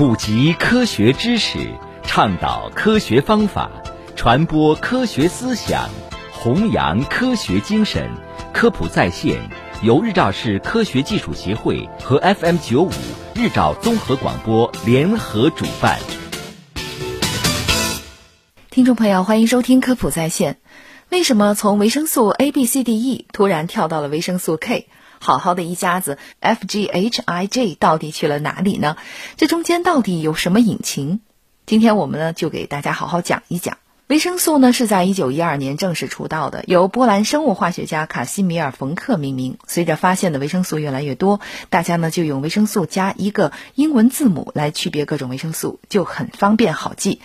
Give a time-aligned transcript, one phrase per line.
[0.00, 1.58] 普及科学知识，
[2.04, 3.70] 倡导科学方法，
[4.16, 5.90] 传播科学思想，
[6.32, 8.10] 弘扬科学精神。
[8.50, 9.38] 科普在线
[9.82, 12.90] 由日照市科学技术协会和 FM 九五
[13.34, 15.98] 日照综合广播联合主办。
[18.70, 20.56] 听众朋友，欢迎收听科普在线。
[21.10, 24.88] 为什么从维生素 A、B、C、D、E 突然跳到了维生素 K？
[25.22, 28.96] 好好的一家子 F、G、H、I、J 到底去了哪里呢？
[29.36, 31.20] 这中间到底有什么隐情？
[31.66, 33.76] 今天我们呢就给大家好好讲一讲。
[34.06, 39.58] 维生素呢是在一九一二年正式出道的，由波兰生物化学家卡西米尔·冯克命名。
[39.68, 47.20] 随着发现的维生素越来越多，大家呢就用维生素加一个英文字母来区别各种维生素，就很方便好记。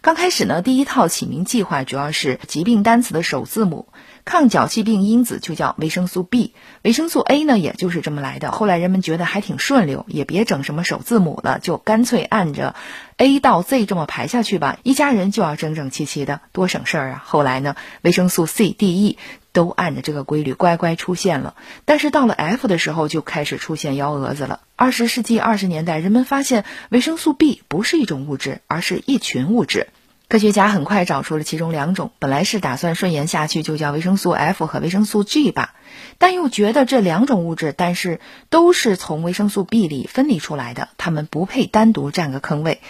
[0.00, 3.88] 刚开始呢，第一套起名计划主要是疾病单词的首字母。
[4.24, 8.52] 抗脚气病因子就叫维生素 B，维生素 A 呢，也就是这么来的。
[8.52, 12.74] 后来人们觉得还挺顺溜，也别整什么首字母了，就干脆按着
[13.16, 14.78] A 到 Z 这么排下去吧。
[14.82, 17.22] 一家人就要整整齐齐的，多省事儿啊。
[17.24, 19.18] 后来呢，维生素 C、D、E
[19.58, 21.56] 都按着这个规律乖乖出现了。
[21.84, 24.60] 但是到了 F 的时候，就开始出现幺蛾子了。
[24.76, 29.88] 二十世纪二十年代，人们发现维生素 B 不是一种物质，而是一群物质。
[30.28, 35.74] 科学家很快找出了其中两种，本来是打算顺延下去就叫维生素 F 和维生素 G 吧，
[36.18, 42.80] 但又觉得这两种物质，但是都是从维生素 B 里分离出来的，它们不配单独占个坑位。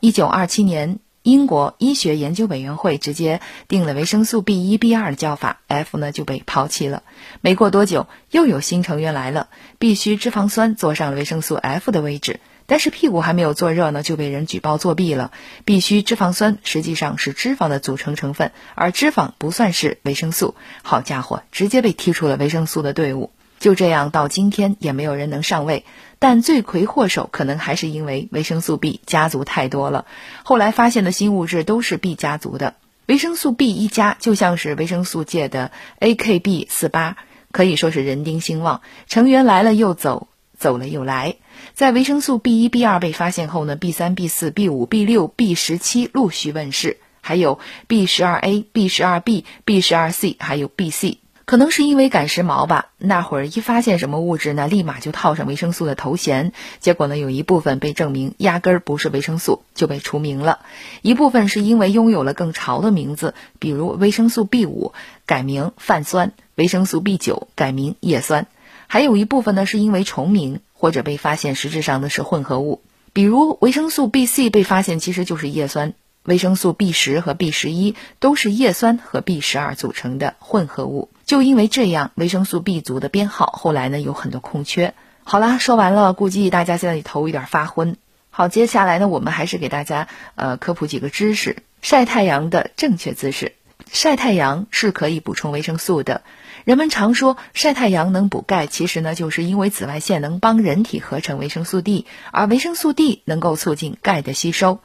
[0.00, 0.98] 一九二七年，
[1.30, 7.04] 英国医学研究委员会直接定了维生素 B 一、B 二的叫法，F 呢就被抛弃了。
[7.40, 9.46] 没过多久，又有新成员来了，
[9.78, 12.40] 必须脂肪酸坐上了维生素 F 的位置。
[12.66, 15.30] 但是屁股还没有坐热呢，就被人举报作弊了。
[15.64, 20.56] 必须脂肪酸实际上是脂肪的组成成分，而脂肪不算是维生素。
[20.82, 23.30] 好家伙，直接被踢出了维生素的队伍。
[23.60, 25.84] 就这样到今天也没有人能上位。
[26.18, 30.06] 但罪魁祸首可能还是因为维生素 B 家族太多了。
[30.42, 32.74] 后来发现的新物质都是 B 家族的。
[33.06, 35.70] 维生素 B 一家就像是维生素界的
[36.00, 37.16] AKB 四八，
[37.52, 40.26] 可以说是人丁兴旺，成员来了又走。
[40.58, 41.36] 走了又来，
[41.72, 50.68] 在维生素 B 一、B 二被发现后呢，B 三、B 四、B 五、B 六、B 十七陆续问世，还有 B 十二 A、B 十二 B、B 十二 C，还有
[50.68, 51.16] B C。
[51.50, 56.52] 可能是因为赶时髦吧，那会儿一发现什么物质呢，立马就套上维生素的头衔。
[56.78, 60.60] 结果呢，有一部分被证明压根儿不是维生素，就被除名了；
[61.02, 64.92] 一部分是因为拥有了更潮的名字，比如维生素 B 五
[65.26, 68.46] 改名泛酸，维生素 B 九改名叶酸。
[68.86, 72.80] 还有一部分呢，是因为重名或者被发现实质上的是混合物，
[73.12, 81.08] 比如维生素 B、C 被发现其实就是叶酸，维生素 B 十和 B 十一都是叶酸和 B 十二组成的混合物。
[81.30, 84.94] 就因为这样，维生素 B 族的编号后来呢有很多空缺。
[85.22, 87.96] 好啦，说完了，估计大家现在头有点发昏。
[88.30, 93.52] 好，接下来呢，我们还是给大家呃科普几个知识：晒太阳的正确姿势。
[93.92, 96.22] 晒太阳是可以补充维生素的。
[96.64, 104.78] 人们常说晒太阳能补钙，其实呢，就是因为紫外线能帮人体合成维生素 D，而维生素 D 能够促进钙的吸收。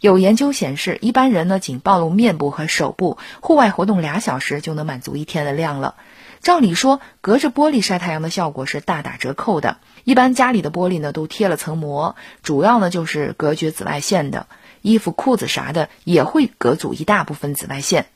[0.00, 5.94] 有研究显示，一般人呢仅暴露面部和手部，户外活动俩小时就能满足一天的量了。
[6.40, 9.78] 照理说，隔着玻璃晒太阳的效果是大打折扣的。
[10.04, 14.46] 一般家里的玻璃呢都贴了层膜，主要呢就是隔绝紫外线的。
[14.82, 18.06] 衣服、裤子啥的也会隔阻一大部分紫外线。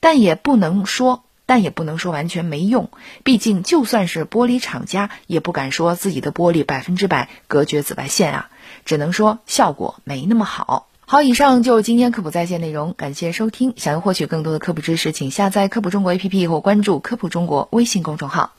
[0.00, 2.90] 但也不能说，但也不能说完全没用。
[3.22, 8.50] 毕竟，就算是玻璃厂家，也不敢说自己的玻璃百分之百隔绝紫外线啊。
[8.84, 10.86] 只能说效果没那么好。
[11.06, 13.74] 好，以上就是今天科普在线内容，感谢收听。
[13.76, 18.52] 想要获取更多的科普知识，请下载科普中国 APP 或关注科普中国微信公众号。